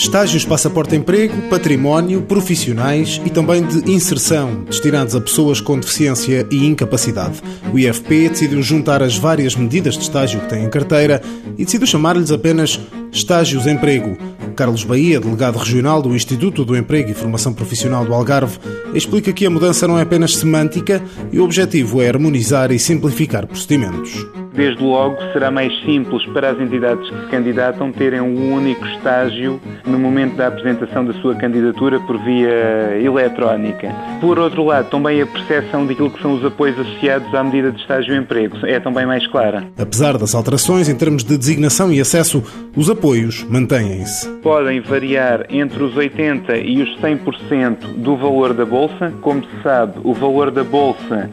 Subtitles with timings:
[0.00, 6.66] estágios passaporte emprego, património, profissionais e também de inserção, destinados a pessoas com deficiência e
[6.66, 7.42] incapacidade.
[7.72, 11.20] O IFP decidiu juntar as várias medidas de estágio que tem em carteira
[11.58, 12.80] e decidiu chamar-lhes apenas
[13.12, 14.16] estágios emprego.
[14.56, 18.58] Carlos Bahia, delegado regional do Instituto do Emprego e Formação Profissional do Algarve,
[18.94, 23.46] explica que a mudança não é apenas semântica e o objetivo é harmonizar e simplificar
[23.46, 24.39] procedimentos.
[24.52, 29.60] Desde logo, será mais simples para as entidades que se candidatam terem um único estágio
[29.86, 33.94] no momento da apresentação da sua candidatura por via eletrónica.
[34.20, 37.80] Por outro lado, também a percepção daquilo que são os apoios associados à medida de
[37.80, 39.64] estágio e emprego é também mais clara.
[39.78, 42.42] Apesar das alterações em termos de designação e acesso,
[42.76, 44.28] os apoios mantêm-se.
[44.42, 49.12] Podem variar entre os 80% e os 100% do valor da bolsa.
[49.20, 51.30] Como se sabe, o valor da bolsa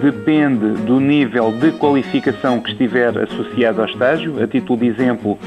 [0.00, 4.42] depende do nível de qualificação que estiver associado ao estágio.
[4.42, 5.38] A título de exemplo,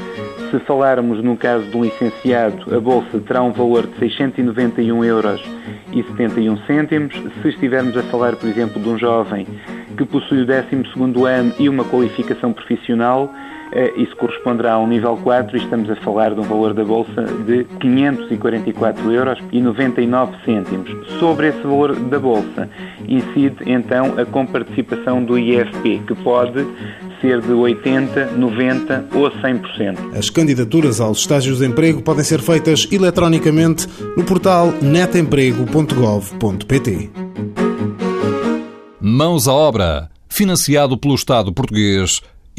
[0.49, 5.41] se falarmos no caso de um licenciado, a bolsa terá um valor de 691 euros
[5.93, 7.15] e 71 cêntimos.
[7.41, 9.47] Se estivermos a falar, por exemplo, de um jovem
[9.97, 13.33] que possui o 12º ano e uma qualificação profissional,
[13.95, 17.23] isso corresponderá a um nível 4 e estamos a falar de um valor da Bolsa
[17.45, 20.89] de 544 euros e 99 cêntimos.
[21.19, 22.67] Sobre esse valor da Bolsa
[23.07, 26.67] incide então a comparticipação do IFP, que pode
[27.21, 30.17] ser de 80, 90 ou 100%.
[30.17, 37.09] As candidaturas aos estágios de emprego podem ser feitas eletronicamente no portal netemprego.gov.pt.
[38.99, 42.21] Mãos à obra, financiado pelo Estado português